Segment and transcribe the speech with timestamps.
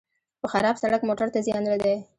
[0.41, 1.95] په خراب سړک موټر ته زیان دی.